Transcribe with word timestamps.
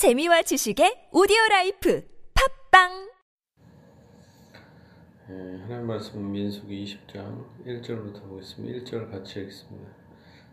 재미와 0.00 0.40
지식의 0.40 1.10
오디오 1.12 1.36
라이프 1.50 2.02
팟빵 2.32 3.10
예, 5.28 5.60
하나님 5.60 5.88
말씀 5.88 6.32
민수기 6.32 6.96
20장 7.06 7.44
1절부터 7.66 8.26
보겠습니다. 8.30 8.78
1절 8.78 9.10
같이 9.10 9.40
읽습니다. 9.40 9.90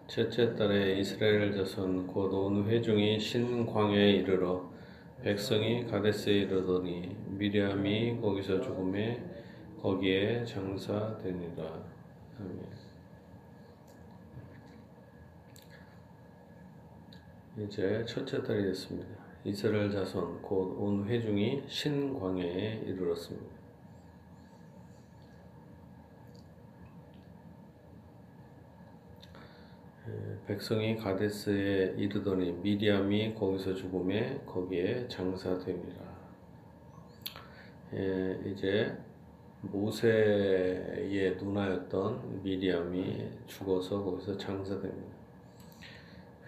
첫째 0.08 0.54
달에 0.54 1.00
이스라엘 1.00 1.56
자손 1.56 2.08
곧 2.08 2.34
온 2.34 2.68
회중이 2.68 3.18
신 3.22 3.47
광야에 3.47 4.16
이르러 4.16 4.70
백성이 5.24 5.88
가데스에 5.88 6.40
이르더니 6.40 7.16
미리암이 7.28 8.20
거기서 8.20 8.60
죽으매 8.60 9.24
거기에 9.82 10.44
장사되니라. 10.44 11.64
아멘. 12.42 12.68
이제 17.60 18.04
첫째 18.06 18.44
달이 18.44 18.64
됐습니다. 18.64 19.17
이스라엘 19.46 19.90
자손 19.92 20.42
곧 20.42 20.78
온 20.78 21.08
회중이 21.08 21.64
신광야에 21.68 22.84
이르렀습니다. 22.86 23.58
백성이 30.48 30.96
가데스에 30.96 31.96
이르더니 31.98 32.54
미리암이 32.54 33.36
거기서 33.36 33.76
죽음에 33.76 34.42
거기에 34.46 35.08
장사되니라. 35.10 36.18
예, 37.94 38.40
이제 38.46 38.98
모세의 39.62 41.36
누나였던 41.38 42.44
미리암이 42.44 43.30
죽어서 43.48 44.04
거기서 44.04 44.38
장사됩니다. 44.38 45.17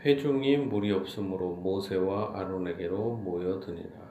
회중이 0.02 0.58
물이 0.58 0.92
없으므로 0.94 1.56
모세와 1.56 2.40
아론에게로 2.40 3.16
모여드니라. 3.18 4.10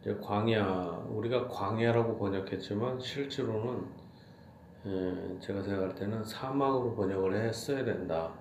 이제 0.00 0.16
광야 0.16 1.04
우리가 1.08 1.46
광야라고 1.48 2.16
번역했지만 2.18 2.98
실제로는 2.98 3.86
예, 4.86 5.40
제가 5.40 5.62
생각할 5.62 5.94
때는 5.94 6.24
사막으로 6.24 6.94
번역을 6.94 7.34
했어야 7.34 7.84
된다. 7.84 8.32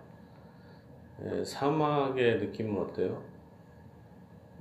예, 1.24 1.44
사막의 1.44 2.40
느낌은 2.40 2.82
어때요? 2.82 3.24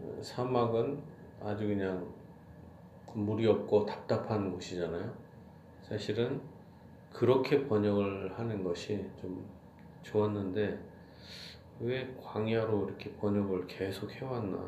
예, 0.02 0.22
사막은 0.22 1.02
아주 1.42 1.66
그냥 1.66 2.06
물이 3.14 3.46
없고 3.46 3.86
답답한 3.86 4.52
곳이잖아요. 4.52 5.12
사실은 5.82 6.40
그렇게 7.12 7.66
번역을 7.66 8.38
하는 8.38 8.64
것이 8.64 9.06
좀 9.20 9.44
좋았는데 10.02 10.93
왜 11.80 12.14
광야로 12.22 12.88
이렇게 12.88 13.12
번역을 13.12 13.66
계속 13.66 14.10
해왔나? 14.12 14.58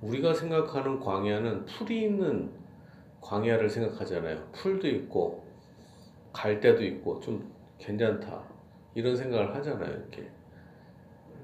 우리가 0.00 0.34
생각하는 0.34 1.00
광야는 1.00 1.66
풀이 1.66 2.04
있는 2.04 2.50
광야를 3.20 3.68
생각하잖아요. 3.68 4.52
풀도 4.52 4.86
있고 4.88 5.46
갈 6.36 6.60
데도 6.60 6.84
있고 6.84 7.18
좀 7.20 7.50
괜찮다 7.78 8.44
이런 8.94 9.16
생각을 9.16 9.54
하잖아요 9.54 9.90
이렇게 9.90 10.30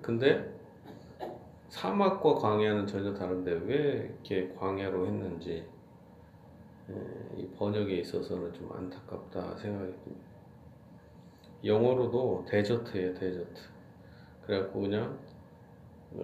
근데 0.02 0.52
사막과 1.70 2.34
광야는 2.34 2.86
전혀 2.86 3.14
다른데 3.14 3.52
왜 3.64 3.76
이렇게 4.10 4.52
광야로 4.54 5.06
했는지 5.06 5.66
이 7.38 7.48
번역에 7.56 7.96
있어서는 8.00 8.52
좀 8.52 8.70
안타깝다 8.70 9.56
생각이 9.56 9.92
듭니다 10.04 10.26
영어로도 11.64 12.44
데저트예요 12.46 13.14
데저트 13.14 13.71
그래갖고 14.46 14.80
그냥 14.80 15.18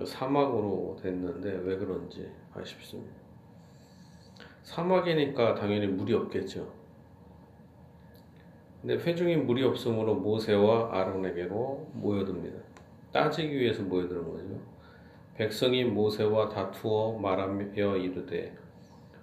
사막으로 0.05 0.97
됐는데 1.00 1.61
왜 1.64 1.77
그런지 1.77 2.30
아쉽습니다 2.55 3.12
사막이니까 4.62 5.55
당연히 5.55 5.86
물이 5.86 6.12
없겠죠 6.14 6.78
근데 8.80 8.96
회중이 8.96 9.36
물이 9.39 9.64
없으므로 9.64 10.14
모세와 10.14 10.96
아론에게로 10.96 11.89
모여듭니다. 11.95 12.58
따지기 13.12 13.58
위해서 13.58 13.83
모여드는 13.83 14.24
거죠. 14.24 14.45
백성이 15.34 15.84
모세와 15.84 16.48
다투어 16.48 17.18
말하며 17.18 17.96
이르되 17.96 18.57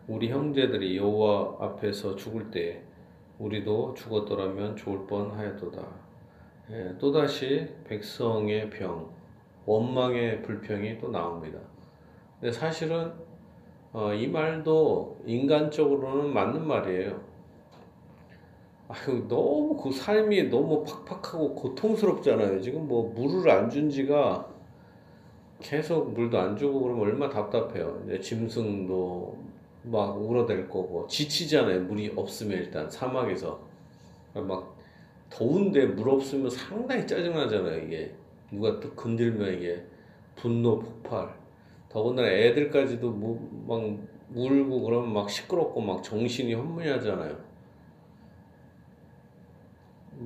우리 0.08 0.30
형제들이 0.30 0.98
여호와 0.98 1.58
앞에서 1.60 2.16
죽을 2.16 2.52
때 2.52 2.84
우리도 3.40 3.94
죽었더라면 3.94 4.76
좋을 4.76 5.08
뻔하였도다. 5.08 5.82
예, 6.72 6.96
또다시 6.98 7.68
백성의 7.88 8.70
병, 8.70 9.10
원망의 9.66 10.42
불평이 10.42 10.98
또 11.00 11.10
나옵니다. 11.10 11.60
근데 12.40 12.52
사실은 12.52 13.14
어, 13.94 14.14
이 14.14 14.28
말도 14.28 15.22
인간적으로는 15.26 16.34
맞는 16.34 16.68
말이에요. 16.68 17.22
아유, 18.88 19.26
너무 19.28 19.76
그 19.78 19.92
삶이 19.92 20.44
너무 20.50 20.84
팍팍하고 20.84 21.56
고통스럽잖아요. 21.56 22.62
지금 22.62 22.88
뭐 22.88 23.12
물을 23.14 23.50
안 23.50 23.70
준 23.70 23.90
지가 23.90 24.48
계속 25.60 26.14
물도 26.14 26.38
안 26.40 26.58
주고 26.58 26.82
그러면 26.82 27.04
얼마나 27.06 27.34
답답해요. 27.34 28.02
이제 28.06 28.20
짐승도 28.20 29.38
막 29.84 30.18
울어댈 30.22 30.68
거고 30.70 31.08
지치잖아요. 31.08 31.84
물이 31.84 32.14
없으면 32.16 32.58
일단 32.60 32.90
사막에서 32.90 33.60
막 34.34 34.75
더운데 35.30 35.86
물 35.86 36.10
없으면 36.10 36.50
상당히 36.50 37.06
짜증나잖아요. 37.06 37.86
이게 37.86 38.16
누가 38.52 38.80
또 38.80 38.94
건들면 38.94 39.54
이게 39.56 39.86
분노 40.36 40.80
폭발. 40.80 41.34
더군다나 41.90 42.30
애들까지도 42.30 43.12
막 43.12 43.82
울고 44.34 44.82
그러면 44.82 45.14
막 45.14 45.30
시끄럽고 45.30 45.82
막 45.82 46.04
정신이 46.04 46.54
혼미하잖아요. 46.54 47.46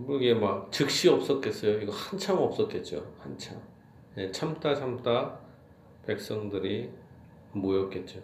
이게 0.09 0.33
막 0.33 0.71
즉시 0.71 1.09
없었겠어요. 1.09 1.81
이거 1.81 1.91
한참 1.91 2.37
없었겠죠. 2.37 3.13
한참. 3.19 3.59
네, 4.15 4.31
참다 4.31 4.75
참다 4.75 5.39
백성들이 6.05 6.89
모였겠죠. 7.53 8.19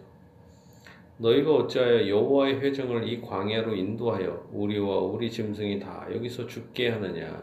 너희가 1.18 1.54
어찌하여 1.54 2.08
여호와의 2.08 2.60
회정을 2.60 3.08
이 3.08 3.20
광야로 3.20 3.74
인도하여 3.74 4.48
우리와 4.52 4.98
우리 4.98 5.30
짐승이 5.30 5.80
다 5.80 6.06
여기서 6.12 6.46
죽게 6.46 6.90
하느냐. 6.90 7.42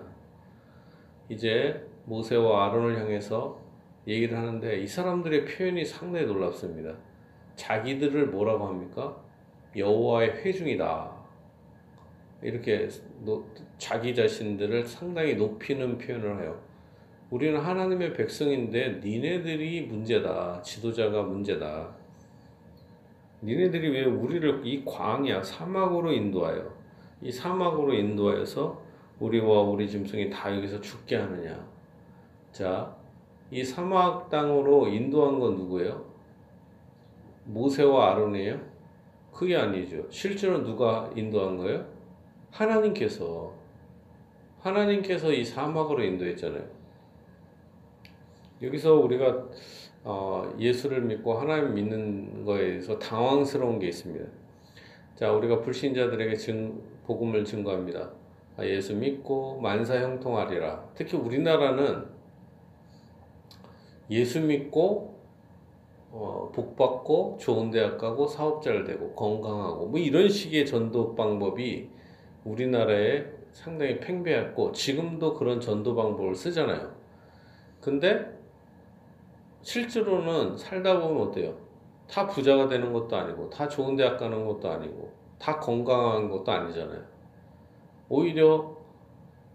이제 1.29 1.83
모세와 2.05 2.65
아론을 2.65 2.99
향해서 2.99 3.59
얘기를 4.07 4.37
하는데 4.37 4.79
이 4.79 4.85
사람들의 4.85 5.45
표현이 5.45 5.85
상당히 5.85 6.25
놀랍습니다. 6.25 6.93
자기들을 7.55 8.27
뭐라고 8.27 8.67
합니까? 8.67 9.17
여호와의 9.75 10.43
회중이다. 10.43 11.11
이렇게 12.43 12.89
자기 13.77 14.13
자신들을 14.13 14.85
상당히 14.85 15.35
높이는 15.35 15.97
표현을 15.97 16.43
해요. 16.43 16.61
우리는 17.29 17.59
하나님의 17.59 18.13
백성인데 18.13 18.99
니네들이 19.03 19.83
문제다. 19.83 20.61
지도자가 20.61 21.23
문제다. 21.23 22.02
니네들이 23.43 23.89
왜 23.89 24.05
우리를 24.05 24.65
이 24.65 24.85
광야 24.85 25.43
사막으로 25.43 26.13
인도하여 26.13 26.73
이 27.21 27.31
사막으로 27.31 27.93
인도하여서 27.93 28.81
우리와 29.19 29.61
우리 29.61 29.87
짐승이 29.89 30.29
다 30.29 30.55
여기서 30.55 30.81
죽게 30.81 31.15
하느냐. 31.15 31.65
자, 32.51 32.95
이 33.51 33.63
사막 33.63 34.29
땅으로 34.29 34.87
인도한 34.87 35.39
건 35.39 35.55
누구예요? 35.55 36.05
모세와 37.45 38.11
아론이에요? 38.11 38.59
그게 39.31 39.55
아니죠. 39.55 40.05
실제로 40.09 40.63
누가 40.63 41.09
인도한 41.15 41.57
거예요? 41.57 41.85
하나님께서 42.51 43.53
하나님께서 44.59 45.31
이 45.31 45.43
사막으로 45.43 46.03
인도했잖아요. 46.03 46.63
여기서 48.61 48.95
우리가 48.95 49.47
어, 50.03 50.53
예수를 50.59 51.01
믿고 51.01 51.33
하나님 51.33 51.75
믿는 51.75 52.43
거에 52.43 52.67
대해서 52.71 52.99
당황스러운 52.99 53.79
게 53.79 53.87
있습니다. 53.87 54.25
자, 55.15 55.31
우리가 55.31 55.61
불신자들에게 55.61 56.35
증, 56.35 56.81
복음을 57.05 57.45
증거합니다. 57.45 58.11
아, 58.57 58.65
예수 58.65 58.95
믿고 58.95 59.59
만사 59.61 59.95
형통하리라. 59.95 60.89
특히 60.95 61.17
우리나라는 61.17 62.05
예수 64.09 64.41
믿고 64.41 65.13
어, 66.11 66.51
복 66.53 66.75
받고 66.75 67.37
좋은 67.39 67.71
대학 67.71 67.97
가고 67.97 68.27
사업 68.27 68.61
잘 68.61 68.83
되고 68.83 69.13
건강하고 69.15 69.87
뭐 69.87 69.99
이런 69.99 70.29
식의 70.29 70.65
전도 70.65 71.15
방법이 71.15 71.89
우리나라에 72.43 73.25
상당히 73.51 73.99
팽배했고 73.99 74.73
지금도 74.73 75.33
그런 75.33 75.59
전도 75.59 75.95
방법을 75.95 76.35
쓰잖아요. 76.35 76.91
근데 77.81 78.42
실제로는 79.63 80.57
살다 80.57 80.99
보면 80.99 81.27
어때요? 81.29 81.57
다 82.07 82.27
부자가 82.27 82.67
되는 82.67 82.93
것도 82.93 83.15
아니고 83.15 83.49
다 83.49 83.67
좋은 83.67 83.95
대학 83.95 84.17
가는 84.17 84.45
것도 84.45 84.69
아니고 84.69 85.11
다 85.39 85.59
건강한 85.59 86.29
것도 86.29 86.51
아니잖아요. 86.51 87.01
오히려 88.09 88.77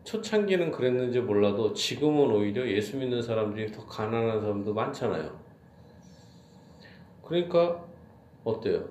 초창기는 0.04 0.70
그랬는지 0.70 1.20
몰라도 1.20 1.72
지금은 1.74 2.30
오히려 2.30 2.66
예수 2.66 2.96
믿는 2.96 3.22
사람들이 3.22 3.70
더 3.70 3.84
가난한 3.86 4.40
사람도 4.40 4.72
많잖아요. 4.72 5.38
그러니까 7.22 7.84
어때요? 8.42 8.88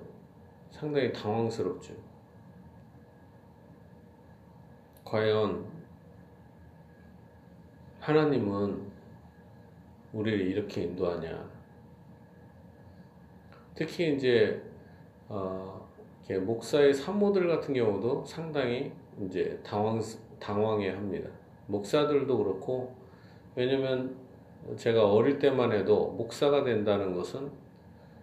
상당히 0.70 1.12
당황스럽죠. 1.12 1.92
과연 5.04 5.66
하나님은 7.98 8.87
우리를 10.12 10.40
이렇게 10.40 10.82
인도하냐? 10.82 11.48
특히 13.74 14.14
이제 14.14 14.62
어, 15.28 15.88
목사의 16.28 16.92
사모들 16.94 17.48
같은 17.48 17.74
경우도 17.74 18.24
상당히 18.24 18.92
이제 19.24 19.60
당황 19.64 20.00
당황해 20.38 20.90
합니다. 20.90 21.28
목사들도 21.66 22.38
그렇고 22.38 22.94
왜냐면 23.54 24.16
제가 24.76 25.10
어릴 25.12 25.38
때만 25.38 25.72
해도 25.72 26.10
목사가 26.12 26.64
된다는 26.64 27.14
것은 27.14 27.50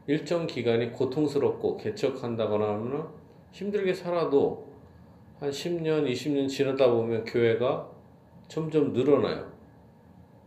일정 0.07 0.45
기간이 0.45 0.91
고통스럽고 0.91 1.77
개척한다거나 1.77 2.67
하면 2.75 3.09
힘들게 3.51 3.93
살아도 3.93 4.67
한 5.39 5.49
10년, 5.49 6.09
20년 6.09 6.47
지나다 6.47 6.91
보면 6.91 7.25
교회가 7.25 7.89
점점 8.47 8.93
늘어나요. 8.93 9.54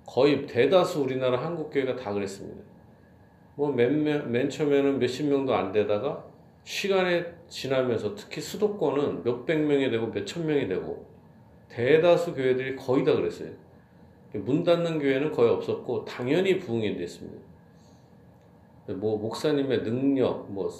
거의 0.08 0.46
대다수 0.46 1.02
우리나라 1.02 1.38
한국 1.38 1.68
교회가 1.70 1.94
다 1.94 2.14
그랬습니다. 2.14 2.62
뭐맨 3.56 4.30
맨 4.32 4.48
처음에는 4.48 4.98
몇십 4.98 5.26
명도 5.26 5.54
안 5.54 5.70
되다가 5.70 6.24
시간이 6.64 7.24
지나면서 7.48 8.14
특히 8.14 8.40
수도권은 8.40 9.22
몇백 9.22 9.60
명이 9.66 9.90
되고 9.90 10.06
몇천 10.06 10.46
명이 10.46 10.66
되고 10.66 11.06
대다수 11.68 12.34
교회들이 12.34 12.74
거의 12.74 13.04
다 13.04 13.14
그랬어요. 13.14 13.50
문 14.32 14.64
닫는 14.64 14.98
교회는 14.98 15.30
거의 15.30 15.50
없었고 15.50 16.06
당연히 16.06 16.58
부흥이 16.58 16.96
됐습니다. 16.96 17.42
뭐 18.86 19.18
목사님의 19.18 19.82
능력 19.82 20.50
뭐 20.50 20.70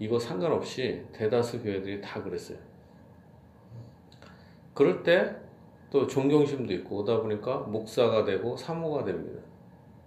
이거 0.00 0.18
상관없이 0.18 1.02
대다수 1.12 1.62
교회들이 1.62 2.00
다 2.00 2.20
그랬어요. 2.20 2.58
그럴 4.74 5.04
때 5.04 5.36
또 5.92 6.06
존경심도 6.06 6.72
있고 6.72 7.00
오다 7.00 7.20
보니까 7.20 7.58
목사가 7.58 8.24
되고 8.24 8.56
사모가 8.56 9.04
됩니다. 9.04 9.42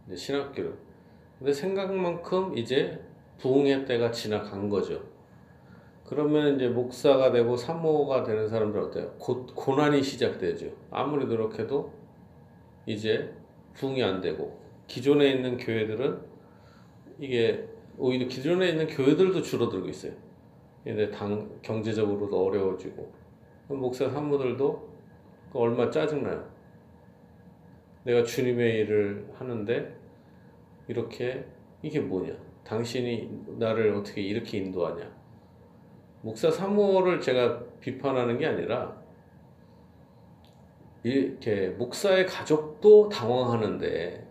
이제 0.08 0.16
신학교를. 0.16 0.76
근데 1.38 1.54
생각만큼 1.54 2.58
이제 2.58 3.00
부흥의 3.38 3.86
때가 3.86 4.10
지나간 4.10 4.68
거죠. 4.68 5.00
그러면 6.04 6.56
이제 6.56 6.68
목사가 6.68 7.32
되고 7.32 7.56
사모가 7.56 8.24
되는 8.24 8.48
사람들 8.48 8.80
어때요? 8.82 9.12
고, 9.20 9.46
고난이 9.46 10.02
시작되죠. 10.02 10.72
아무리 10.90 11.28
노력해도 11.28 11.94
이제 12.88 13.32
부흥이 13.76 14.02
안 14.04 14.22
되고 14.22 14.60
기존에 14.88 15.30
있는 15.34 15.58
교회들은 15.58 16.20
이게 17.20 17.70
오히려 18.00 18.28
기존에 18.28 18.70
있는 18.70 18.88
교회들도 18.88 19.44
줄어들고 19.44 19.88
있어요. 19.90 20.14
이제 20.84 21.12
당 21.12 21.48
경제적으로도 21.62 22.44
어려워지고 22.44 23.14
목사 23.68 24.10
사모들도 24.10 24.95
얼마 25.56 25.90
짜증나요. 25.90 26.46
내가 28.04 28.24
주님의 28.24 28.82
일을 28.82 29.30
하는데 29.34 29.96
이렇게 30.88 31.46
이게 31.82 32.00
뭐냐? 32.00 32.34
당신이 32.64 33.58
나를 33.58 33.94
어떻게 33.94 34.22
이렇게 34.22 34.58
인도하냐? 34.58 35.10
목사 36.22 36.52
사모를 36.52 37.22
제가 37.22 37.64
비판하는 37.80 38.38
게 38.38 38.46
아니라 38.48 39.02
이렇게 41.04 41.70
목사의 41.70 42.26
가족도 42.26 43.10
당황하는데 43.10 44.28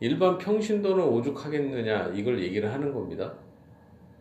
일반 0.00 0.38
평신도는 0.38 1.04
오죽하겠느냐 1.04 2.08
이걸 2.14 2.42
얘기를 2.42 2.72
하는 2.72 2.92
겁니다. 2.92 3.34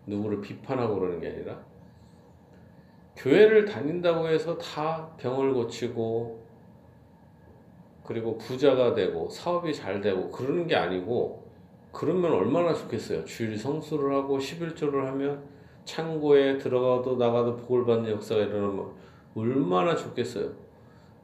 누구를 0.05 0.41
비판하고 0.41 0.99
그러는 0.99 1.19
게 1.19 1.29
아니라 1.29 1.65
교회를 3.17 3.65
다닌다고 3.65 4.27
해서 4.27 4.57
다 4.57 5.09
병을 5.17 5.53
고치고 5.53 6.45
그리고 8.05 8.37
부자가 8.37 8.93
되고 8.93 9.27
사업이 9.29 9.73
잘 9.73 9.99
되고 9.99 10.29
그러는 10.31 10.67
게 10.67 10.75
아니고 10.75 11.45
그러면 11.91 12.31
얼마나 12.31 12.73
좋겠어요. 12.73 13.25
주일 13.25 13.57
성수를 13.57 14.13
하고 14.13 14.37
11조를 14.37 15.03
하면 15.05 15.43
창고에 15.83 16.57
들어가도 16.57 17.17
나가도 17.17 17.57
복을 17.57 17.85
받는 17.85 18.11
역사가 18.11 18.43
일어나면 18.43 18.91
얼마나 19.35 19.95
좋겠어요. 19.95 20.51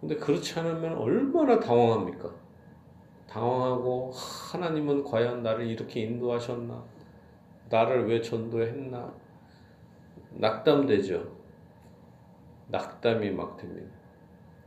근데 0.02 0.16
그렇지 0.16 0.60
않으면 0.60 0.98
얼마나 0.98 1.60
당황합니까? 1.60 2.30
당황하고 3.28 4.12
하나님은 4.52 5.04
과연 5.04 5.44
나를 5.44 5.68
이렇게 5.68 6.02
인도하셨나? 6.02 6.84
나를 7.70 8.08
왜 8.08 8.22
전도했나? 8.22 9.14
낙담되죠. 10.32 11.43
낙담이 12.68 13.32
막 13.32 13.58
됩니다. 13.58 13.92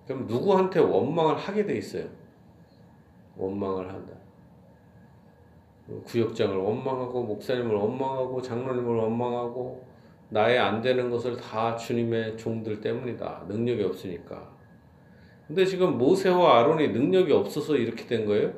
그럼 0.06 0.26
누구한테 0.26 0.80
원망을 0.80 1.36
하게 1.36 1.64
돼 1.64 1.76
있어요. 1.76 2.06
원망을 3.36 3.88
한다. 3.88 4.12
구역장을 6.04 6.56
원망하고 6.56 7.22
목사님을 7.24 7.74
원망하고 7.74 8.42
장로님을 8.42 8.96
원망하고 8.96 9.86
나의 10.28 10.58
안 10.58 10.80
되는 10.80 11.10
것을 11.10 11.36
다 11.36 11.76
주님의 11.76 12.36
종들 12.36 12.80
때문이다. 12.80 13.44
능력이 13.48 13.84
없으니까. 13.84 14.50
근데 15.46 15.64
지금 15.64 15.96
모세와 15.96 16.58
아론이 16.58 16.88
능력이 16.88 17.32
없어서 17.32 17.76
이렇게 17.76 18.06
된 18.06 18.26
거예요? 18.26 18.52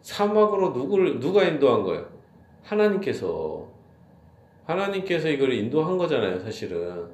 사막으로 0.00 0.70
누구를 0.70 1.20
누가 1.20 1.44
인도한 1.44 1.82
거예요? 1.82 2.08
하나님께서 2.62 3.68
하나님께서 4.72 5.28
이걸 5.28 5.52
인도한 5.52 5.96
거잖아요, 5.98 6.38
사실은. 6.40 7.06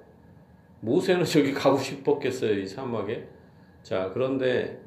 모세는 0.81 1.25
저기 1.25 1.53
가고 1.53 1.79
싶었겠어요, 1.79 2.59
이 2.59 2.67
사막에. 2.67 3.29
자, 3.83 4.11
그런데 4.13 4.81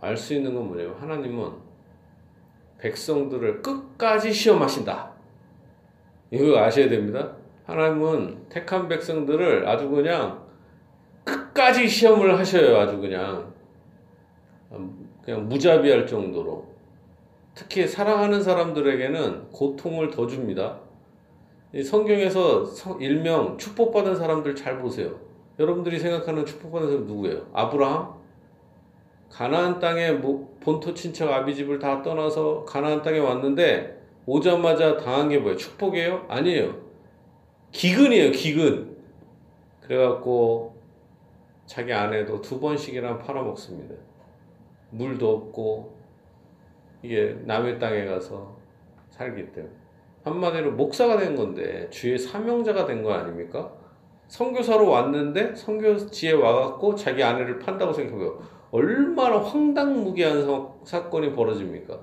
알 0.00 0.16
수 0.16 0.34
있는 0.34 0.54
건 0.54 0.68
뭐냐면 0.68 0.94
하나님은 0.96 1.52
백성들을 2.78 3.62
끝까지 3.62 4.32
시험하신다. 4.32 5.12
이거 6.30 6.58
아셔야 6.58 6.88
됩니다. 6.88 7.32
하나님은 7.64 8.48
택한 8.48 8.88
백성들을 8.88 9.66
아주 9.68 9.88
그냥 9.88 10.46
끝까지 11.24 11.88
시험을 11.88 12.38
하셔요. 12.38 12.78
아주 12.78 12.98
그냥 12.98 13.52
그냥 15.24 15.48
무자비할 15.48 16.06
정도로. 16.06 16.66
특히 17.54 17.86
사랑하는 17.88 18.42
사람들에게는 18.42 19.50
고통을 19.50 20.10
더 20.10 20.26
줍니다. 20.26 20.78
성경에서 21.84 22.64
일명 22.98 23.58
축복받은 23.58 24.16
사람들 24.16 24.56
잘 24.56 24.78
보세요. 24.78 25.18
여러분들이 25.58 25.98
생각하는 25.98 26.46
축복받은 26.46 26.88
사람 26.88 27.06
누구예요? 27.06 27.46
아브라함? 27.52 28.18
가나안 29.28 29.78
땅에 29.78 30.18
본토 30.20 30.94
친척 30.94 31.30
아비집을 31.30 31.78
다 31.78 32.00
떠나서 32.02 32.64
가나안 32.64 33.02
땅에 33.02 33.18
왔는데 33.18 33.98
오자마자 34.24 34.96
당한 34.96 35.28
게 35.28 35.38
뭐예요? 35.38 35.56
축복이에요? 35.56 36.26
아니에요. 36.28 36.74
기근이에요, 37.72 38.32
기근. 38.32 38.96
그래갖고 39.82 40.76
자기 41.66 41.92
아내도 41.92 42.40
두 42.40 42.58
번씩이나 42.60 43.18
팔아먹습니다. 43.18 43.94
물도 44.90 45.30
없고 45.30 45.98
이게 47.02 47.36
남의 47.44 47.78
땅에 47.78 48.06
가서 48.06 48.56
살기 49.10 49.52
때문에. 49.52 49.77
한마디로 50.28 50.72
목사가 50.72 51.16
된 51.18 51.36
건데 51.36 51.88
주의 51.90 52.18
사명자가 52.18 52.86
된 52.86 53.02
거 53.02 53.12
아닙니까? 53.12 53.70
선교사로 54.28 54.88
왔는데 54.88 55.54
선교지에 55.54 56.32
와갖고 56.32 56.94
자기 56.94 57.22
아내를 57.22 57.58
판다고 57.58 57.92
생각해보요. 57.92 58.38
얼마나 58.70 59.38
황당무계한 59.38 60.46
사 60.84 61.08
건이 61.08 61.32
벌어집니까? 61.32 61.98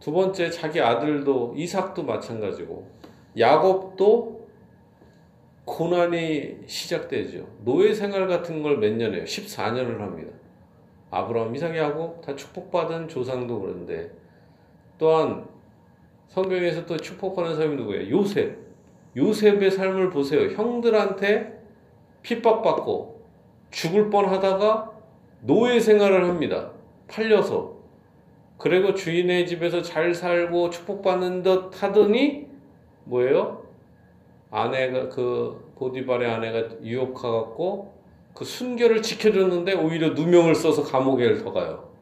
두 0.00 0.12
번째 0.12 0.50
자기 0.50 0.80
아들도 0.80 1.54
이삭도 1.56 2.02
마찬가지고 2.02 2.86
야곱도 3.38 4.46
고난이 5.64 6.58
시작되죠. 6.66 7.46
노예 7.64 7.94
생활 7.94 8.26
같은 8.28 8.62
걸 8.62 8.78
몇 8.80 8.92
년 8.96 9.14
해요? 9.14 9.24
14년을 9.24 9.98
합니다. 9.98 10.32
아브라함, 11.10 11.54
이삭, 11.54 11.76
야곱 11.76 12.20
다 12.22 12.34
축복받은 12.34 13.08
조상도 13.08 13.60
그런데 13.60 14.10
또한 14.98 15.46
성경에서 16.34 16.84
또 16.86 16.96
축복하는 16.96 17.54
사람이 17.54 17.76
누구예요? 17.76 18.10
요셉. 18.10 18.58
요셉의 19.16 19.70
삶을 19.70 20.10
보세요. 20.10 20.50
형들한테 20.50 21.62
핍박받고 22.22 23.22
죽을 23.70 24.10
뻔 24.10 24.26
하다가 24.26 24.90
노예 25.42 25.78
생활을 25.78 26.28
합니다. 26.28 26.72
팔려서. 27.06 27.74
그리고 28.58 28.94
주인의 28.94 29.46
집에서 29.46 29.80
잘 29.82 30.12
살고 30.12 30.70
축복받는 30.70 31.44
듯 31.44 31.80
하더니 31.80 32.48
뭐예요? 33.04 33.62
아내가 34.50 35.08
그 35.10 35.72
보디발의 35.76 36.28
아내가 36.28 36.82
유혹하갖고 36.82 37.94
그 38.34 38.44
순결을 38.44 39.02
지켜줬는데 39.02 39.74
오히려 39.74 40.10
누명을 40.10 40.56
써서 40.56 40.82
감옥에 40.82 41.36
더 41.38 41.52
가요. 41.52 41.93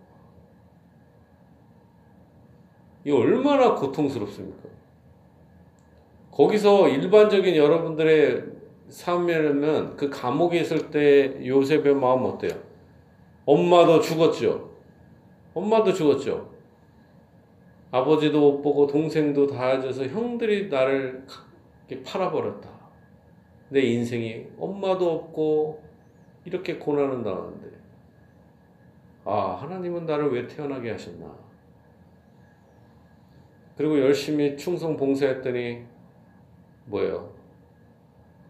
이 3.05 3.11
얼마나 3.11 3.75
고통스럽습니까? 3.75 4.69
거기서 6.31 6.89
일반적인 6.89 7.57
여러분들의 7.57 8.45
삶이라면 8.89 9.97
그 9.97 10.09
감옥에 10.09 10.61
있을 10.61 10.91
때 10.91 11.47
요셉의 11.47 11.95
마음 11.95 12.25
어때요? 12.25 12.53
엄마도 13.45 14.01
죽었죠. 14.01 14.71
엄마도 15.55 15.93
죽었죠. 15.93 16.51
아버지도 17.91 18.41
못 18.41 18.63
보고 18.63 18.87
동생도 18.87 19.47
다 19.47 19.81
져서 19.81 20.07
형들이 20.07 20.69
나를 20.69 21.27
팔아버렸다. 22.07 22.71
내 23.69 23.81
인생이 23.81 24.47
엄마도 24.59 25.11
없고 25.11 25.83
이렇게 26.45 26.77
고난을 26.77 27.23
당하는데 27.23 27.69
아 29.25 29.59
하나님은 29.61 30.07
나를 30.07 30.33
왜 30.33 30.47
태어나게 30.47 30.91
하셨나? 30.91 31.35
그리고 33.77 33.99
열심히 34.01 34.57
충성 34.57 34.97
봉사했더니 34.97 35.85
뭐예요? 36.87 37.33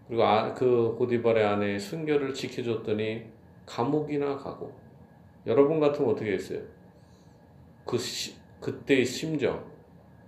그리고 0.09 0.25
아, 0.25 0.53
그 0.53 0.95
고디발의 0.99 1.45
아내의 1.45 1.81
순결을 1.81 2.35
지켜줬더니 2.35 3.25
감옥이나 3.67 4.37
가고. 4.37 4.73
여러분 5.47 5.81
같으면 5.81 6.11
어떻게 6.11 6.33
했어요? 6.33 6.61
그 7.87 7.97
시, 7.99 8.35
그때의 8.61 9.05
심정. 9.05 9.65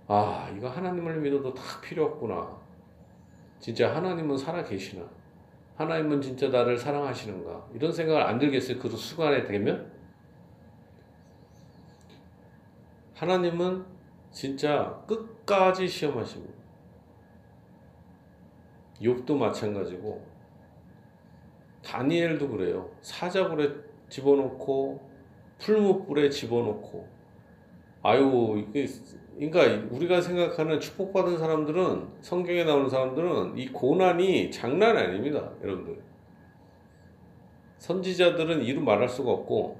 아 0.07 0.51
이거 0.55 0.69
하나님을 0.69 1.19
믿어도 1.21 1.53
다 1.53 1.63
필요 1.81 2.05
없구나. 2.05 2.57
진짜 3.59 3.95
하나님은 3.95 4.37
살아 4.37 4.63
계시나? 4.63 5.03
하나님은 5.75 6.21
진짜 6.21 6.49
나를 6.49 6.77
사랑하시는가? 6.77 7.67
이런 7.73 7.91
생각을 7.91 8.21
안 8.21 8.37
들겠어요. 8.39 8.79
그 8.79 8.89
순간에 8.89 9.43
되면? 9.43 9.91
하나님은 13.15 13.94
진짜 14.35 15.01
끝까지 15.07 15.87
시험하십니다 15.87 16.53
욥도 19.01 19.37
마찬가지고 19.37 20.21
다니엘도 21.81 22.49
그래요. 22.49 22.89
사자굴에 23.01 23.69
집어넣고 24.09 24.99
풀무불에 25.59 26.29
집어넣고 26.29 27.07
아유 28.03 28.65
이게 28.67 28.85
그러니까 29.37 29.95
우리가 29.95 30.19
생각하는 30.19 30.81
축복받은 30.81 31.37
사람들은 31.37 32.07
성경에 32.21 32.65
나오는 32.65 32.89
사람들은 32.89 33.57
이 33.57 33.69
고난이 33.69 34.51
장난 34.51 34.97
아닙니다, 34.97 35.49
여러분들. 35.61 36.01
선지자들은 37.77 38.63
이루 38.63 38.81
말할 38.81 39.07
수가 39.07 39.31
없고 39.31 39.77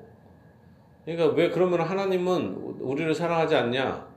그러니까 1.03 1.35
왜 1.35 1.49
그러면 1.49 1.81
하나님은 1.81 2.53
우리를 2.79 3.13
사랑하지 3.13 3.55
않냐? 3.55 4.14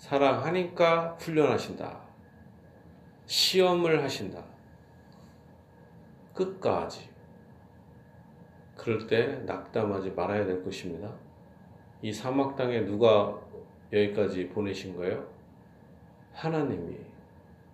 사랑하니까 0.00 1.18
훈련하신다. 1.20 2.00
시험을 3.26 4.02
하신다. 4.02 4.42
끝까지. 6.34 7.10
그럴 8.78 9.06
때 9.06 9.42
낙담하지 9.44 10.12
말아야 10.12 10.46
될 10.46 10.64
것입니다. 10.64 11.12
이 12.00 12.10
사막 12.10 12.56
땅에 12.56 12.80
누가 12.80 13.38
여기까지 13.92 14.48
보내신 14.48 14.96
거예요? 14.96 15.28
하나님이 16.32 16.96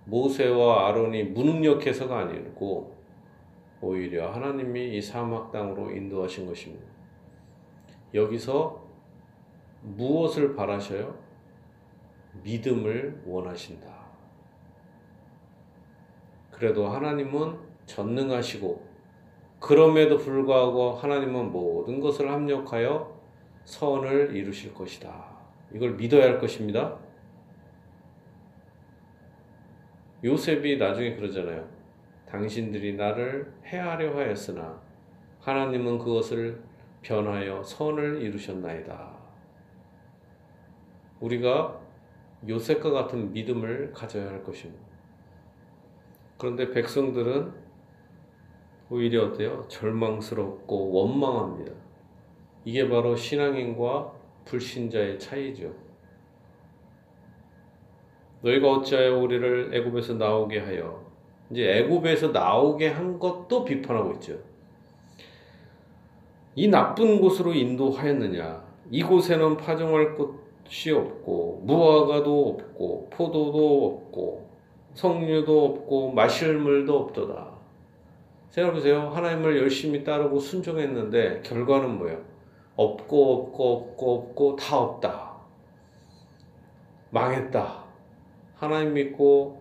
모세와 0.07 0.89
아론이 0.89 1.23
무능력해서가 1.23 2.19
아니고 2.19 2.93
오히려 3.81 4.33
하나님이 4.33 4.97
이 4.97 5.01
사막 5.01 5.53
땅으로 5.53 5.93
인도하신 5.93 6.49
것입니다. 6.49 6.87
여기서 8.13 8.85
무엇을 9.83 10.57
바라셔요? 10.57 11.26
믿음을 12.43 13.23
원하신다. 13.27 13.87
그래도 16.51 16.89
하나님은 16.89 17.59
전능하시고 17.87 18.87
그럼에도 19.61 20.17
불구하고 20.17 20.93
하나님은 20.93 21.53
모든 21.53 22.01
것을 22.01 22.31
합력하여 22.31 23.21
선을 23.65 24.35
이루실 24.35 24.73
것이다. 24.73 25.37
이걸 25.73 25.95
믿어야 25.95 26.25
할 26.25 26.39
것입니다. 26.39 26.97
요셉이 30.25 30.79
나중에 30.79 31.15
그러잖아요. 31.17 31.69
당신들이 32.27 32.97
나를 32.97 33.53
해하려 33.65 34.17
하였으나 34.17 34.81
하나님은 35.41 35.99
그것을 35.99 36.63
변하여 37.03 37.63
선을 37.63 38.23
이루셨나이다. 38.23 39.15
우리가 41.21 41.81
요셉과 42.47 42.91
같은 42.91 43.33
믿음을 43.33 43.93
가져야 43.93 44.29
할 44.29 44.43
것입니다. 44.43 44.85
그런데 46.39 46.71
백성들은 46.71 47.53
오히려 48.91 49.27
어때요? 49.27 49.65
절망스럽고 49.69 50.93
원망합니다. 50.93 51.73
이게 52.65 52.89
바로 52.89 53.17
신앙인과 53.17 54.13
불신자의 54.45 55.19
차이죠. 55.19 55.73
너희가 58.43 58.71
어찌하여 58.71 59.19
우리를 59.19 59.75
애굽에서 59.75 60.15
나오게 60.15 60.61
하여 60.61 61.05
이제 61.51 61.79
애굽에서 61.79 62.29
나오게 62.29 62.89
한 62.89 63.19
것도 63.19 63.65
비판하고 63.65 64.13
있죠. 64.15 64.39
이 66.55 66.69
나쁜 66.69 67.21
곳으로 67.21 67.53
인도하였느냐? 67.53 68.65
이곳에는 68.91 69.57
파종할 69.57 70.15
곳 70.15 70.46
이 70.69 70.91
없고 70.91 71.63
무화과도 71.65 72.49
없고 72.49 73.09
포도도 73.11 73.87
없고 73.87 74.47
석류도 74.95 75.65
없고 75.65 76.13
마실 76.13 76.57
물도 76.59 76.99
없도다. 76.99 77.57
생각해보세요. 78.51 79.11
하나님을 79.11 79.59
열심히 79.59 80.03
따르고 80.03 80.39
순종했는데 80.41 81.43
결과는 81.43 81.99
뭐예요? 81.99 82.19
없고 82.77 83.35
없고 83.35 83.73
없고 83.77 84.15
없고 84.15 84.57
다 84.57 84.79
없다. 84.79 85.37
망했다. 87.11 87.85
하나님 88.57 88.95
믿고 88.95 89.61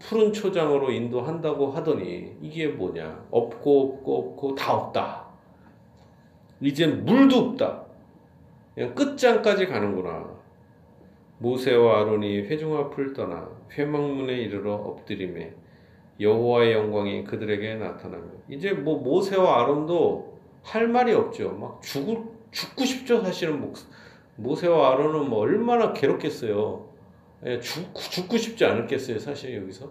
푸른 0.00 0.32
초장으로 0.32 0.90
인도한다고 0.90 1.70
하더니 1.70 2.36
이게 2.40 2.66
뭐냐? 2.66 3.26
없고 3.30 3.80
없고 3.82 4.18
없고 4.18 4.54
다 4.56 4.74
없다. 4.74 5.24
이제 6.60 6.86
물도 6.86 7.36
없다. 7.36 7.84
그냥 8.74 8.94
끝장까지 8.94 9.66
가는구나. 9.66 10.41
모세와 11.42 12.00
아론이 12.00 12.42
회중 12.42 12.76
앞을 12.76 13.12
떠나 13.14 13.50
회막문에 13.72 14.32
이르러 14.32 14.74
엎드림에 14.74 15.54
여호와의 16.20 16.72
영광이 16.72 17.24
그들에게 17.24 17.74
나타나며 17.74 18.24
이제 18.48 18.72
뭐 18.72 19.00
모세와 19.00 19.62
아론도 19.62 20.38
할 20.62 20.86
말이 20.86 21.12
없죠. 21.12 21.50
막 21.50 21.82
죽을 21.82 22.22
죽고 22.52 22.84
싶죠. 22.84 23.20
사실은 23.24 23.60
뭐 23.60 23.72
모세와 24.36 24.92
아론은 24.92 25.28
뭐 25.28 25.40
얼마나 25.40 25.92
괴롭겠어요. 25.92 26.88
예, 27.44 27.58
죽, 27.58 27.92
죽고 27.92 28.36
싶지 28.36 28.64
않을겠어요. 28.64 29.18
사실 29.18 29.56
여기서. 29.56 29.90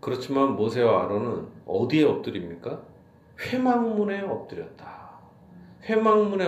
그렇지만 0.00 0.56
모세와 0.56 1.04
아론은 1.04 1.46
어디에 1.66 2.04
엎드립니까? 2.04 2.82
회막문에 3.38 4.22
엎드렸다. 4.22 5.03
회망문에 5.84 6.46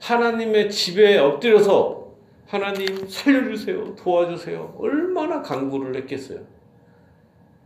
하나님의 0.00 0.70
집에 0.70 1.18
엎드려서 1.18 2.12
하나님 2.46 3.06
살려주세요, 3.08 3.94
도와주세요. 3.96 4.76
얼마나 4.78 5.42
강구를 5.42 5.96
했겠어요. 5.96 6.40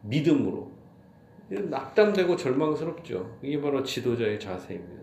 믿음으로. 0.03 0.73
낙담되고 1.49 2.37
절망스럽죠. 2.37 3.39
이게 3.43 3.61
바로 3.61 3.83
지도자의 3.83 4.41
자세입니다. 4.41 5.03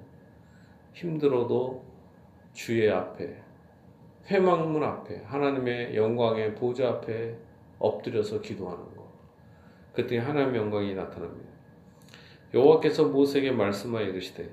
힘들어도 0.93 1.85
주의 2.53 2.89
앞에, 2.89 3.37
회망문 4.25 4.83
앞에, 4.83 5.23
하나님의 5.25 5.95
영광의 5.95 6.55
보좌 6.55 6.89
앞에 6.89 7.37
엎드려서 7.77 8.41
기도하는 8.41 8.83
것. 8.95 9.07
그때 9.93 10.17
하나님의 10.17 10.59
영광이 10.59 10.95
나타납니다. 10.95 11.49
여호와께서 12.53 13.09
모세에게 13.09 13.51
말씀하여 13.51 14.07
이르시되 14.07 14.49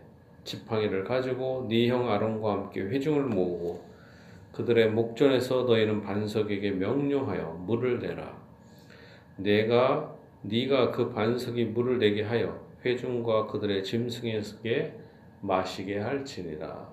지팡이를 0.46 1.04
가지고 1.04 1.66
네 1.68 1.88
형 1.88 2.10
아론과 2.10 2.50
함께 2.52 2.80
회중을 2.80 3.24
모으고 3.24 3.84
그들의 4.52 4.90
목전에서 4.92 5.64
너희는 5.64 6.00
반석에게 6.00 6.70
명령하여 6.70 7.62
물을 7.66 7.98
내라. 7.98 8.34
내가 9.36 10.16
네가 10.42 10.92
그 10.92 11.12
반석이 11.12 11.66
물을 11.66 11.98
내게 11.98 12.22
하여 12.22 12.58
회중과 12.84 13.48
그들의 13.48 13.84
짐승에게 13.84 14.94
마시게 15.42 15.98
할지니라. 15.98 16.88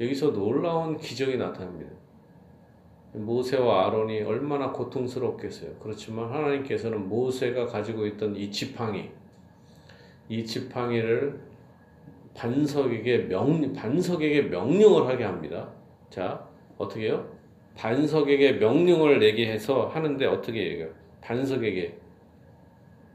여기서 0.00 0.32
놀라운 0.32 0.96
기적이 0.98 1.38
나타납니다. 1.38 1.90
모세와 3.14 3.86
아론이 3.86 4.22
얼마나 4.22 4.70
고통스럽겠어요. 4.72 5.74
그렇지만 5.80 6.30
하나님께서는 6.30 7.08
모세가 7.08 7.66
가지고 7.66 8.06
있던 8.06 8.36
이 8.36 8.50
지팡이, 8.50 9.10
이 10.28 10.44
지팡이를 10.46 11.40
반석에게 12.34 13.18
명 13.28 13.72
반석에게 13.72 14.42
명령을 14.42 15.06
하게 15.06 15.24
합니다. 15.24 15.68
자 16.10 16.46
어떻게 16.78 17.06
해요? 17.06 17.28
반석에게 17.76 18.52
명령을 18.54 19.18
내게 19.18 19.50
해서 19.50 19.86
하는데 19.86 20.26
어떻게 20.26 20.62
얘기해요? 20.62 20.88
반석에게 21.20 21.98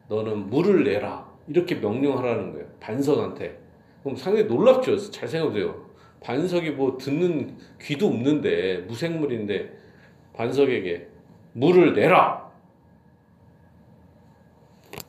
너는 0.07 0.49
물을 0.49 0.83
내라 0.83 1.27
이렇게 1.47 1.75
명령하라는 1.75 2.53
거예요. 2.53 2.67
반석한테. 2.79 3.59
그럼 4.03 4.15
상당히 4.15 4.47
놀랍죠. 4.47 4.97
잘 5.11 5.27
생각해보세요. 5.27 5.85
반석이 6.21 6.71
뭐 6.71 6.97
듣는 6.97 7.57
귀도 7.81 8.07
없는데 8.07 8.79
무생물인데 8.87 9.77
반석에게 10.33 11.07
물을 11.53 11.93
내라. 11.93 12.51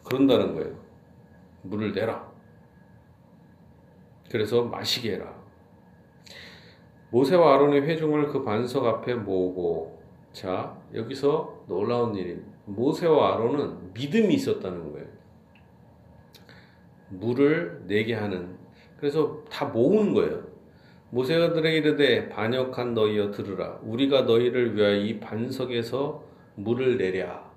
그런다는 0.05 0.55
거예요. 0.55 0.75
물을 1.63 1.93
내라. 1.93 2.28
그래서 4.31 4.65
마시게 4.65 5.15
해라. 5.15 5.35
모세와 7.11 7.55
아론의 7.55 7.83
회중을 7.83 8.27
그 8.29 8.45
반석 8.45 8.85
앞에 8.85 9.15
모으고 9.15 9.99
자 10.33 10.77
여기서 10.95 11.65
놀라운 11.67 12.15
일이 12.15 12.39
모세와 12.67 13.35
아론은 13.35 13.95
믿음이 13.95 14.35
있었다는 14.35 14.93
거예요. 14.93 15.07
물을 17.09 17.83
내게 17.87 18.15
하는 18.15 18.57
그래서 18.99 19.43
다 19.51 19.65
모으는 19.67 20.13
거예요. 20.13 20.47
모세가 21.11 21.55
들에게 21.55 21.79
이르되 21.79 22.29
반역한 22.29 22.93
너희여 22.93 23.31
들으라 23.31 23.79
우리가 23.83 24.23
너희를 24.23 24.77
위하여 24.77 24.97
이 24.97 25.19
반석에서 25.19 26.23
물을 26.57 26.99
내랴. 26.99 27.49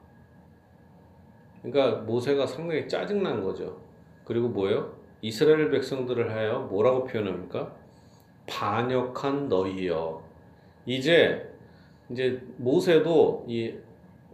그러니까 1.62 2.02
모세가 2.04 2.48
상당히 2.48 2.88
짜증난 2.88 3.44
거죠. 3.44 3.82
그리고 4.24 4.48
뭐예요? 4.48 5.01
이스라엘 5.22 5.70
백성들을 5.70 6.34
하여 6.34 6.60
뭐라고 6.72 7.06
표현합니까? 7.06 7.74
반역한 8.48 9.48
너희여. 9.50 10.24
이제 10.86 11.48
이제 12.10 12.42
모세도 12.58 13.46
이 13.48 13.74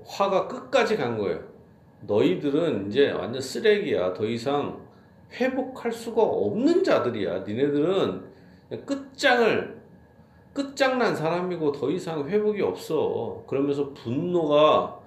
화가 0.05 0.47
끝까지 0.47 0.95
간 0.95 1.17
거예요. 1.17 1.43
너희들은 2.01 2.87
이제 2.87 3.11
완전 3.11 3.41
쓰레기야. 3.41 4.13
더 4.13 4.25
이상 4.25 4.79
회복할 5.33 5.91
수가 5.91 6.21
없는 6.23 6.83
자들이야. 6.83 7.39
니네들은 7.39 8.25
끝장을 8.85 9.77
끝장난 10.53 11.15
사람이고 11.15 11.71
더 11.73 11.91
이상 11.91 12.27
회복이 12.27 12.61
없어. 12.61 13.43
그러면서 13.45 13.93
분노가 13.93 14.99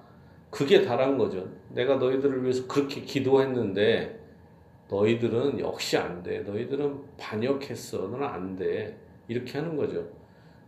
그게 0.49 0.83
달한 0.83 1.17
거죠. 1.17 1.49
내가 1.69 1.95
너희들을 1.95 2.43
위해서 2.43 2.67
그렇게 2.67 3.01
기도했는데 3.01 4.19
너희들은 4.91 5.59
역시 5.59 5.97
안 5.97 6.21
돼. 6.21 6.39
너희들은 6.39 6.99
반역했어. 7.17 7.97
너는 8.09 8.23
안 8.23 8.55
돼. 8.57 8.97
이렇게 9.29 9.57
하는 9.57 9.77
거죠. 9.77 10.05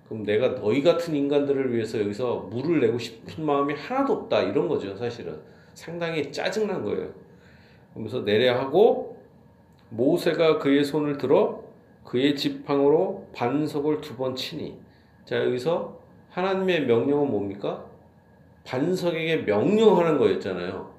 그럼 0.08 0.24
내가 0.24 0.56
너희 0.56 0.82
같은 0.82 1.13
인간들을 1.13 1.74
위해서 1.74 2.00
여기서 2.00 2.48
물을 2.50 2.80
내고 2.80 2.98
싶은 2.98 3.46
마음이 3.46 3.74
하나도 3.74 4.13
없다. 4.13 4.42
이런 4.44 4.68
거죠. 4.70 4.96
사실은. 4.96 5.38
상당히 5.74 6.32
짜증난 6.32 6.84
거예요. 6.84 7.10
그러면서 7.92 8.24
내려 8.24 8.58
하고 8.58 9.18
모세가 9.89 10.58
그의 10.60 10.84
손을 10.86 11.18
들어 11.18 11.62
그의 12.06 12.36
지팡으로 12.36 13.27
반석을 13.34 14.01
두 14.01 14.15
번 14.15 14.36
치니. 14.36 14.77
자, 15.25 15.44
여기서 15.44 16.00
하나님의 16.30 16.86
명령은 16.86 17.30
뭡니까? 17.30 17.86
반석에게 18.65 19.38
명령하는 19.44 20.18
거였잖아요. 20.18 20.94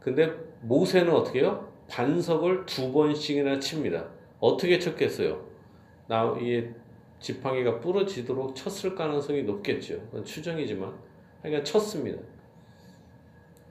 근데 0.00 0.32
모세는 0.62 1.12
어떻게 1.12 1.40
해요? 1.40 1.68
반석을 1.88 2.66
두 2.66 2.92
번씩이나 2.92 3.58
칩니다. 3.58 4.06
어떻게 4.40 4.78
쳤겠어요? 4.78 5.44
나, 6.06 6.36
이 6.40 6.68
지팡이가 7.20 7.80
부러지도록 7.80 8.54
쳤을 8.54 8.94
가능성이 8.94 9.42
높겠죠. 9.44 9.98
추정이지만. 10.24 10.92
그러니까 11.40 11.64
쳤습니다. 11.64 12.20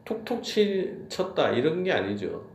톡톡 0.05 0.43
치, 0.43 1.05
쳤다. 1.07 1.51
이런 1.51 1.83
게 1.83 1.91
아니죠. 1.91 2.45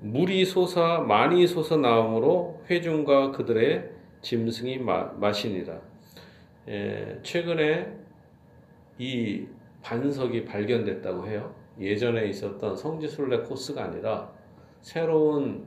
물이 0.00 0.44
솟아 0.44 1.00
많이 1.00 1.46
솟아 1.46 1.76
나오므로 1.76 2.62
회중과 2.70 3.32
그들의 3.32 3.90
짐승이 4.22 4.78
마, 4.78 5.04
마시니라. 5.14 5.80
예, 6.68 7.18
최근에 7.22 7.92
이 8.98 9.46
반석이 9.82 10.44
발견됐다고 10.44 11.26
해요. 11.26 11.54
예전에 11.80 12.26
있었던 12.26 12.76
성지순례 12.76 13.38
코스가 13.38 13.84
아니라 13.84 14.30
새로운 14.80 15.66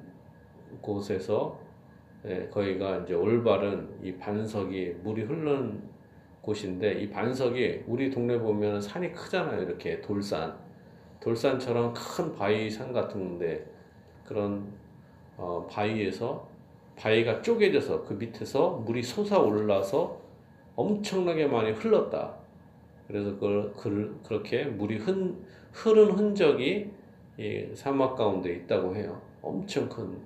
곳에서 0.81 1.59
예, 2.25 2.47
거기가 2.49 2.99
이제 2.99 3.13
올바른 3.13 3.89
이 4.01 4.15
반석이 4.15 4.97
물이 5.03 5.23
흐르는 5.23 5.81
곳인데 6.41 6.93
이 6.93 7.09
반석이 7.09 7.83
우리 7.87 8.09
동네 8.09 8.37
보면 8.37 8.79
산이 8.79 9.11
크잖아요. 9.11 9.61
이렇게 9.63 9.99
돌산. 10.01 10.57
돌산처럼 11.19 11.93
큰 11.93 12.35
바위 12.35 12.69
산 12.69 12.91
같은데 12.91 13.65
그런 14.25 14.67
어, 15.37 15.65
바위에서 15.69 16.47
바위가 16.95 17.41
쪼개져서 17.41 18.03
그 18.03 18.13
밑에서 18.13 18.71
물이 18.85 19.01
솟아 19.01 19.39
올라서 19.39 20.21
엄청나게 20.75 21.47
많이 21.47 21.71
흘렀다. 21.71 22.35
그래서 23.07 23.33
그걸, 23.33 23.73
그, 23.73 24.19
그렇게 24.25 24.65
물이 24.65 24.97
흔, 24.97 25.45
흐른 25.73 26.11
흔적이 26.11 26.91
이 27.37 27.65
사막 27.73 28.15
가운데 28.15 28.53
있다고 28.53 28.95
해요. 28.95 29.21
엄청 29.41 29.89
큰. 29.89 30.17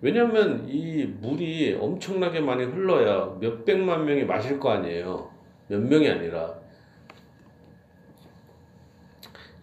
왜냐하면 0.00 0.68
이 0.68 1.04
물이 1.04 1.78
엄청나게 1.80 2.40
많이 2.40 2.64
흘러야 2.64 3.36
몇 3.40 3.64
백만 3.64 4.04
명이 4.04 4.24
마실 4.24 4.60
거 4.60 4.70
아니에요. 4.70 5.30
몇 5.68 5.80
명이 5.80 6.08
아니라. 6.08 6.60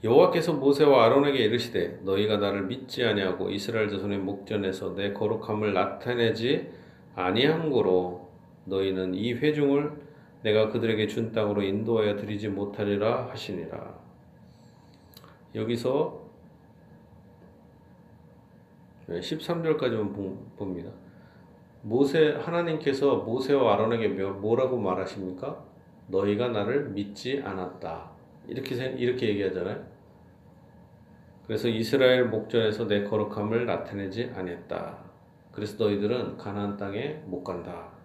여호와께서 0.04 0.54
모세와 0.54 1.06
아론에게 1.06 1.40
이르시되 1.40 2.00
너희가 2.04 2.38
나를 2.38 2.64
믿지 2.64 3.04
아니하고 3.04 3.50
이스라엘 3.50 3.90
자손의 3.90 4.20
목전에서 4.20 4.96
내 4.96 5.12
거룩함을 5.12 5.74
나타내지 5.74 6.70
아니함고로 7.16 8.30
너희는 8.64 9.14
이 9.16 9.34
회중을 9.34 10.09
내가 10.42 10.70
그들에게 10.70 11.08
준 11.08 11.32
땅으로 11.32 11.62
인도하여 11.62 12.16
드리지 12.16 12.50
못하리라 12.50 13.28
하시니라. 13.28 14.00
여기서 15.56 16.30
13절까지만 19.10 20.14
봅니다. 20.58 20.92
모세 21.82 22.32
하나님께서 22.32 23.18
모세와 23.18 23.74
아론에게 23.74 24.08
뭐라고 24.10 24.78
말하십니까? 24.78 25.64
너희가 26.08 26.50
나를 26.50 26.90
믿지 26.90 27.42
않았다. 27.44 28.12
이렇게 28.48 28.76
이렇게 28.76 29.30
얘기하잖아요. 29.30 29.84
그래서 31.48 31.68
이스라엘 31.68 32.26
목전에서 32.26 32.88
내 32.88 33.04
거룩함을 33.04 33.66
나타내지 33.66 34.32
아니했다. 34.36 34.98
그래서 35.52 35.84
너희들은 35.84 36.38
가나안 36.38 36.78
땅에 36.78 37.22
못 37.26 37.44
간다. 37.44 37.99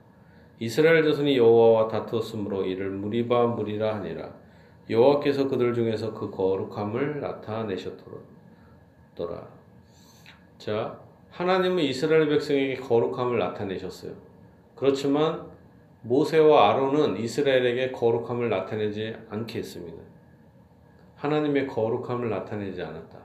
이스라엘 0.58 1.02
자손이 1.04 1.36
여호와와 1.36 1.88
다투었으므로 1.88 2.64
이를 2.64 2.90
무리바 2.90 3.46
무리라 3.48 3.96
하니라. 3.96 4.32
여호와께서 4.88 5.48
그들 5.48 5.74
중에서 5.74 6.12
그 6.12 6.30
거룩함을 6.30 7.20
나타내셨더라. 7.20 8.04
자, 10.58 11.00
하나님은 11.30 11.82
이스라엘 11.82 12.28
백성에게 12.28 12.76
거룩함을 12.76 13.38
나타내셨어요. 13.38 14.12
그렇지만 14.76 15.46
모세와 16.02 16.70
아론은 16.70 17.18
이스라엘에게 17.18 17.92
거룩함을 17.92 18.50
나타내지 18.50 19.16
않게 19.30 19.58
했습니다. 19.58 20.02
하나님의 21.16 21.66
거룩함을 21.66 22.28
나타내지 22.28 22.82
않았다. 22.82 23.18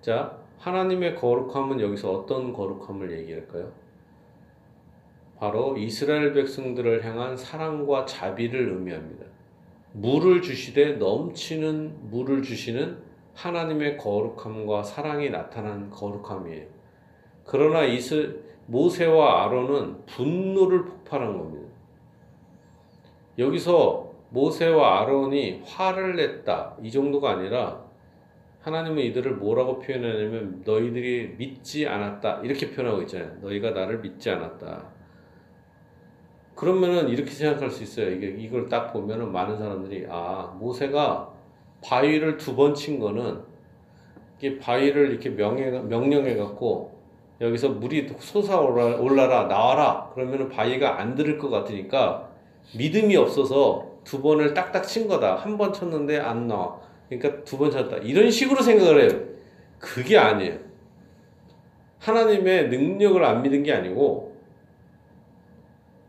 자, 0.00 0.38
하나님의 0.58 1.16
거룩함은 1.16 1.80
여기서 1.80 2.12
어떤 2.12 2.52
거룩함을 2.52 3.10
얘기할까요? 3.18 3.72
바로 5.38 5.76
이스라엘 5.76 6.32
백성들을 6.32 7.04
향한 7.04 7.36
사랑과 7.36 8.04
자비를 8.06 8.70
의미합니다. 8.70 9.26
물을 9.92 10.42
주시되 10.42 10.92
넘치는 10.94 12.10
물을 12.10 12.42
주시는 12.42 12.98
하나님의 13.34 13.96
거룩함과 13.98 14.82
사랑이 14.82 15.30
나타난 15.30 15.90
거룩함이에요. 15.90 16.66
그러나 17.44 17.84
이스 17.84 18.42
모세와 18.66 19.44
아론은 19.44 20.06
분노를 20.06 20.84
폭발한 20.84 21.36
겁니다. 21.36 21.68
여기서 23.38 24.12
모세와 24.30 25.02
아론이 25.02 25.62
화를 25.64 26.16
냈다 26.16 26.76
이 26.82 26.90
정도가 26.90 27.32
아니라 27.32 27.84
하나님은 28.60 29.02
이들을 29.02 29.34
뭐라고 29.36 29.78
표현하냐면 29.78 30.62
너희들이 30.64 31.34
믿지 31.36 31.86
않았다 31.86 32.40
이렇게 32.42 32.70
표현하고 32.70 33.02
있잖아요. 33.02 33.36
너희가 33.42 33.70
나를 33.70 34.00
믿지 34.00 34.30
않았다. 34.30 34.93
그러면은 36.54 37.08
이렇게 37.08 37.30
생각할 37.30 37.70
수 37.70 37.82
있어요. 37.82 38.10
이게 38.10 38.28
이걸 38.38 38.68
딱 38.68 38.92
보면은 38.92 39.32
많은 39.32 39.56
사람들이 39.58 40.06
아 40.08 40.54
모세가 40.58 41.30
바위를 41.84 42.36
두 42.38 42.54
번 42.56 42.74
친 42.74 42.98
거는 43.00 43.40
이게 44.38 44.58
바위를 44.58 45.10
이렇게 45.10 45.30
명해, 45.30 45.70
명령해 45.70 46.36
갖고 46.36 46.92
여기서 47.40 47.70
물이 47.70 48.08
솟아 48.18 48.58
올라- 48.60 48.96
올라라 49.00 49.44
나와라. 49.48 50.10
그러면은 50.14 50.48
바위가 50.48 51.00
안 51.00 51.14
들을 51.14 51.38
것 51.38 51.50
같으니까 51.50 52.28
믿음이 52.76 53.16
없어서 53.16 53.90
두 54.04 54.22
번을 54.22 54.54
딱딱 54.54 54.86
친 54.86 55.08
거다. 55.08 55.36
한 55.36 55.56
번 55.58 55.72
쳤는데 55.72 56.18
안 56.18 56.46
나와. 56.46 56.78
그러니까 57.08 57.42
두 57.44 57.58
번 57.58 57.70
쳤다. 57.70 57.96
이런 57.98 58.30
식으로 58.30 58.62
생각을 58.62 59.00
해요. 59.10 59.20
그게 59.78 60.16
아니에요. 60.16 60.58
하나님의 61.98 62.68
능력을 62.68 63.22
안 63.24 63.42
믿은 63.42 63.62
게 63.62 63.72
아니고 63.72 64.33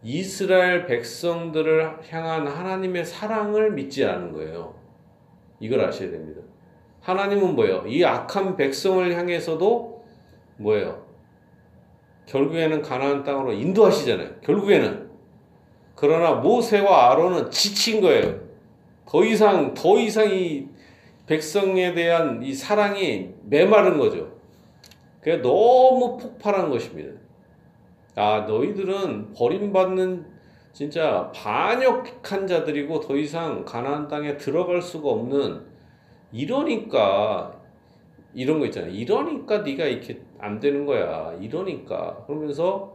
이스라엘 0.05 0.85
백성들을 0.85 1.97
향한 2.09 2.47
하나님의 2.47 3.03
사랑을 3.03 3.71
믿지 3.71 4.05
않은 4.05 4.31
거예요 4.31 4.75
이걸 5.59 5.81
아셔야 5.81 6.11
됩니다 6.11 6.41
하나님은 7.05 7.55
뭐예요? 7.55 7.83
이 7.85 8.03
악한 8.03 8.55
백성을 8.57 9.15
향해서도 9.15 10.03
뭐예요? 10.57 11.05
결국에는 12.25 12.81
가나안 12.81 13.23
땅으로 13.23 13.53
인도하시잖아요. 13.53 14.41
결국에는 14.41 15.11
그러나 15.93 16.33
모세와 16.33 17.11
아론은 17.11 17.51
지친 17.51 18.01
거예요. 18.01 18.39
더 19.05 19.23
이상 19.23 19.75
더 19.75 19.99
이상 19.99 20.31
이 20.31 20.67
백성에 21.27 21.93
대한 21.93 22.41
이 22.41 22.55
사랑이 22.55 23.35
메마른 23.43 23.99
거죠. 23.99 24.31
그게 25.19 25.37
너무 25.37 26.17
폭발한 26.17 26.71
것입니다. 26.71 27.11
아 28.15 28.45
너희들은 28.47 29.33
버림받는 29.33 30.25
진짜 30.73 31.31
반역한 31.33 32.47
자들이고 32.47 32.99
더 33.01 33.15
이상 33.15 33.63
가나안 33.63 34.07
땅에 34.07 34.37
들어갈 34.37 34.81
수가 34.81 35.09
없는 35.09 35.65
이러니까 36.31 37.61
이런 38.33 38.59
거 38.59 38.65
있잖아요. 38.65 38.91
이러니까 38.91 39.59
네가 39.59 39.85
이렇게 39.85 40.21
안 40.37 40.59
되는 40.59 40.85
거야. 40.85 41.33
이러니까 41.39 42.25
그러면서 42.25 42.93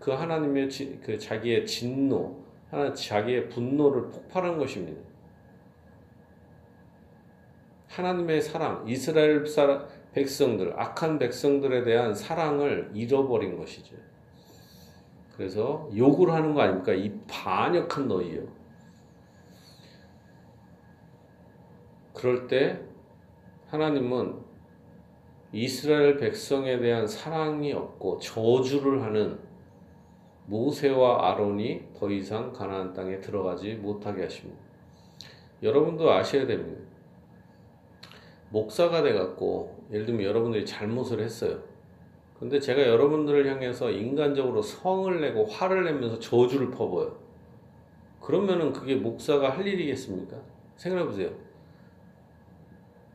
그 0.00 0.10
하나님의 0.10 0.68
지- 0.68 0.98
그 1.00 1.16
자기의 1.16 1.64
진노, 1.64 2.36
하나 2.70 2.92
자기의 2.92 3.48
분노를 3.48 4.10
폭발한 4.10 4.58
것입니다. 4.58 5.00
하나님의 7.88 8.40
사랑, 8.42 8.84
이스라엘 8.88 9.46
사람, 9.46 9.86
백성들, 10.12 10.72
악한 10.76 11.18
백성들에 11.18 11.84
대한 11.84 12.14
사랑을 12.14 12.90
잃어버린 12.94 13.56
것이죠. 13.56 13.94
그래서 15.36 15.88
욕을 15.96 16.32
하는 16.32 16.54
거 16.54 16.62
아닙니까? 16.62 16.92
이 16.92 17.12
반역한 17.28 18.08
너희요. 18.08 18.42
그럴 22.14 22.46
때 22.46 22.80
하나님은 23.68 24.36
이스라엘 25.52 26.16
백성에 26.16 26.78
대한 26.78 27.06
사랑이 27.06 27.72
없고 27.72 28.18
저주를 28.18 29.02
하는 29.02 29.38
모세와 30.46 31.30
아론이 31.30 31.88
더 31.98 32.10
이상 32.10 32.52
가나안 32.52 32.92
땅에 32.92 33.20
들어가지 33.20 33.74
못하게 33.74 34.22
하십니다. 34.22 34.60
여러분도 35.62 36.10
아셔야 36.10 36.46
됩니다. 36.46 36.82
목사가 38.50 39.02
돼 39.02 39.14
갖고 39.14 39.82
예를 39.90 40.04
들면 40.06 40.24
여러분들이 40.24 40.66
잘못을 40.66 41.20
했어요. 41.20 41.62
근데 42.42 42.58
제가 42.58 42.82
여러분들을 42.82 43.46
향해서 43.48 43.92
인간적으로 43.92 44.60
성을 44.60 45.20
내고 45.20 45.44
화를 45.44 45.84
내면서 45.84 46.18
저주를 46.18 46.72
퍼부어요. 46.72 47.16
그러면은 48.20 48.72
그게 48.72 48.96
목사가 48.96 49.50
할 49.50 49.64
일이겠습니까? 49.64 50.36
생각해 50.74 51.06
보세요. 51.06 51.30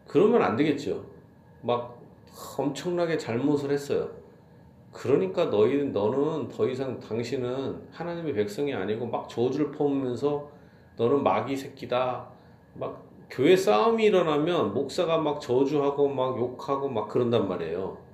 그러면 0.07 0.41
안 0.43 0.55
되겠죠. 0.55 1.03
막 1.61 2.01
엄청나게 2.57 3.17
잘못을 3.17 3.69
했어요. 3.71 4.09
그러니까 4.93 5.49
너희 5.49 5.83
너는 5.83 6.47
더 6.47 6.65
이상 6.69 6.97
당신은 6.97 7.89
하나님의 7.91 8.33
백성이 8.33 8.73
아니고 8.73 9.07
막 9.07 9.27
저주를 9.27 9.71
퍼오면서 9.71 10.49
너는 10.95 11.21
마귀 11.21 11.57
새끼다. 11.57 12.29
막 12.75 13.03
교회 13.29 13.57
싸움이 13.57 14.05
일어나면 14.05 14.73
목사가 14.73 15.17
막 15.17 15.41
저주하고 15.41 16.07
막 16.07 16.39
욕하고 16.39 16.87
막 16.87 17.09
그런단 17.09 17.49
말이에요. 17.49 18.06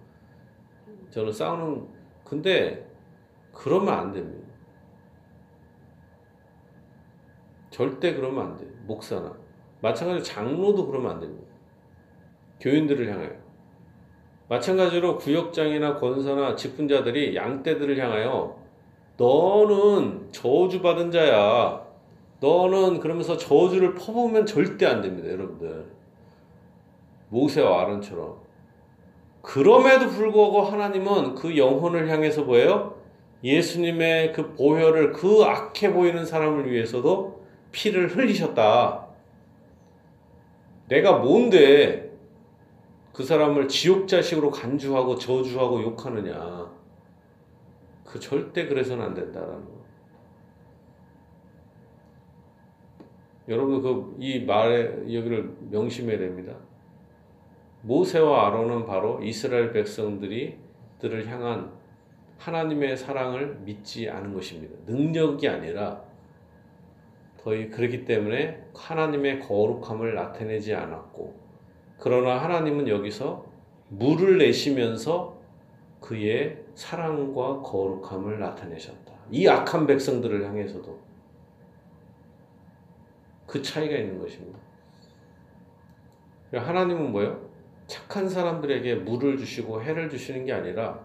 저는 1.14 1.32
싸우는 1.32 1.88
근데 2.24 2.90
그러면 3.52 3.94
안 3.94 4.12
됩니다. 4.12 4.48
절대 7.70 8.16
그러면 8.16 8.48
안 8.48 8.58
돼요. 8.58 8.70
목사나 8.88 9.32
마찬가지로 9.82 10.24
장로도 10.24 10.88
그러면 10.88 11.12
안 11.12 11.20
됩니다. 11.20 11.54
교인들을 12.60 13.12
향하여. 13.12 13.32
마찬가지로 14.50 15.18
구역장이나 15.18 16.00
권사나 16.00 16.56
직분자들이 16.56 17.36
양떼들을 17.36 17.96
향하여 18.00 18.58
너는 19.18 20.32
저주받은 20.32 21.12
자야. 21.12 21.86
너는 22.40 23.00
그러면서 23.00 23.38
저주를 23.38 23.94
퍼부으면 23.94 24.48
절대 24.48 24.88
안 24.88 25.02
됩니다, 25.02 25.30
여러분들. 25.30 25.86
모세와 27.30 27.84
아론처럼. 27.84 28.43
그럼에도 29.44 30.08
불구하고 30.08 30.62
하나님은 30.62 31.36
그 31.36 31.58
영혼을 31.58 32.10
향해서 32.10 32.46
뭐예요? 32.46 32.98
예수님의 33.44 34.32
그 34.32 34.56
보혈을 34.56 35.12
그 35.12 35.44
악해 35.44 35.92
보이는 35.94 36.26
사람을 36.26 36.72
위해서도 36.72 37.44
피를 37.74 38.08
흘리셨다. 38.16 39.06
내가 40.88 41.18
뭔데 41.18 42.18
그 43.12 43.24
사람을 43.26 43.68
지옥 43.68 44.08
자식으로 44.08 44.50
간주하고 44.50 45.18
저주하고 45.18 45.84
욕하느냐. 45.84 46.72
그 48.06 48.20
절대 48.22 48.66
그래서는 48.66 49.04
안 49.06 49.14
된다라는 49.14 49.66
거. 49.66 49.84
여러분 53.50 53.82
그 53.82 54.16
이 54.20 54.40
말에 54.46 54.86
여기를 55.14 55.54
명심해야 55.70 56.18
됩니다. 56.18 56.56
모세와 57.84 58.48
아론은 58.48 58.86
바로 58.86 59.22
이스라엘 59.22 59.72
백성들이 59.74 60.58
들을 61.00 61.28
향한 61.28 61.72
하나님의 62.38 62.98
사랑을 62.98 63.60
믿지 63.60 64.10
않은 64.10 64.34
것입니다. 64.34 64.76
능력이 64.86 65.48
아니라 65.48 66.02
거의 67.42 67.70
그렇기 67.70 68.06
때문에 68.06 68.64
하나님의 68.74 69.42
거룩함을 69.42 70.16
나타내지 70.16 70.74
않았고 70.74 71.38
그러나 72.00 72.42
하나님은 72.42 72.88
여기서 72.88 73.46
물을 73.90 74.38
내시면서 74.38 75.42
그의 76.00 76.64
사랑과 76.76 77.62
거룩함을 77.62 78.40
나타내셨다. 78.40 79.14
이 79.30 79.48
악한 79.48 79.88
백성들을 79.88 80.46
향해서도 80.46 81.00
그 83.46 83.62
차이가 83.62 83.96
있는 83.96 84.20
것입니다. 84.20 84.60
하나님은 86.54 87.12
뭐예요? 87.12 87.53
착한 87.88 88.30
사람들에게 88.30 88.96
물을 88.96 89.38
주시고 89.38 89.82
해를 89.82 90.10
주시는 90.10 90.46
게 90.46 90.54
아니라 90.54 91.00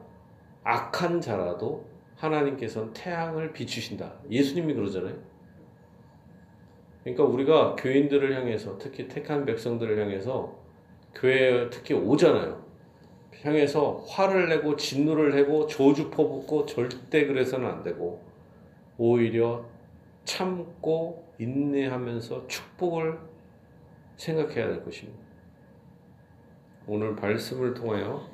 악한 0.65 1.21
자라도 1.21 1.85
하나님께서는 2.17 2.93
태양을 2.93 3.53
비추신다. 3.53 4.13
예수님이 4.31 4.75
그러잖아요. 4.75 5.17
그러니까 7.03 7.25
우리가 7.25 7.77
교인들을 7.77 8.35
향해서 8.37 8.77
특히 8.79 9.09
택한 9.09 9.45
백성들을 9.45 9.99
향해서 9.99 10.57
교회에 11.15 11.71
특히 11.71 11.95
오잖아요. 11.95 12.67
향해서 13.43 14.05
화를 14.07 14.49
내고 14.49 14.77
진노를 14.77 15.31
내고 15.31 15.67
조주 15.67 16.11
퍼붓고 16.11 16.67
절대 16.67 17.27
그래서는 17.27 17.69
안 17.69 17.83
되고 17.83 18.21
오히려 18.97 19.65
참고 20.25 21.25
인내하면서 21.39 22.49
축복을 22.49 23.19
생각해야 24.17 24.69
될 24.69 24.85
것입니다. 24.85 25.28
오늘 26.91 27.15
말씀을 27.15 27.75
통하여 27.75 28.27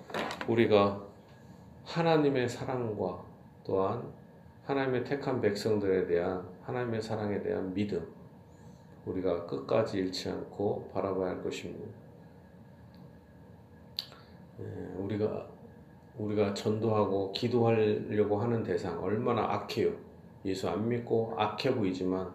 우리가 0.46 1.04
하나님의 1.82 2.48
사랑과 2.48 3.20
또한 3.64 4.00
하나님의 4.64 5.02
택한 5.02 5.40
백성들에 5.40 6.06
대한 6.06 6.46
하나님의 6.62 7.02
사랑에 7.02 7.42
대한 7.42 7.74
믿음 7.74 8.06
우리가 9.06 9.46
끝까지 9.46 9.98
잃지 9.98 10.30
않고 10.30 10.88
바라봐야 10.94 11.30
할 11.30 11.42
것입니다. 11.42 11.84
예, 14.60 14.64
우리가 14.98 15.48
우리가 16.16 16.54
전도하고 16.54 17.32
기도하려고 17.32 18.40
하는 18.40 18.62
대상 18.62 19.02
얼마나 19.02 19.52
악해요. 19.52 19.90
예수 20.44 20.68
안 20.68 20.88
믿고 20.88 21.34
악해 21.36 21.74
보이지만 21.74 22.30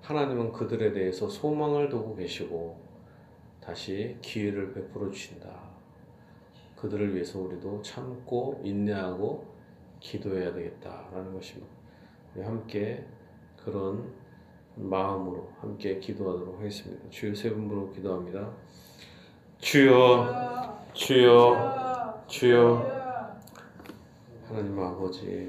하나님은 0.00 0.50
그들에 0.50 0.92
대해서 0.92 1.28
소망을 1.28 1.88
두고 1.88 2.16
계시고 2.16 2.91
다시 3.64 4.16
기회를 4.20 4.72
베풀어 4.72 5.10
주신다. 5.10 5.72
그들을 6.76 7.14
위해서 7.14 7.38
우리도 7.38 7.80
참고 7.82 8.60
인내하고 8.64 9.46
기도해야 10.00 10.52
되겠다라는 10.52 11.32
것입니다. 11.32 11.70
함께 12.36 13.06
그런 13.64 14.12
마음으로 14.74 15.52
함께 15.60 15.98
기도하도록 16.00 16.58
하겠습니다. 16.58 17.08
주여 17.10 17.34
세 17.34 17.50
분으로 17.50 17.92
기도합니다. 17.92 18.50
주여 19.58 20.86
주여 20.92 22.24
주여 22.26 23.02
하나님 24.48 24.78
아버지 24.80 25.46